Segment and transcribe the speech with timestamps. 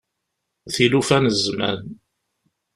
[0.73, 1.81] Tilufa n zzman.